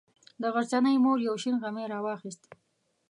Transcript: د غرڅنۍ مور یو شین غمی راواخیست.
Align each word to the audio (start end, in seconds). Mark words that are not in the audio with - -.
د 0.41 0.43
غرڅنۍ 0.53 0.95
مور 1.03 1.17
یو 1.27 1.35
شین 1.41 1.55
غمی 1.63 1.85
راواخیست. 1.93 2.41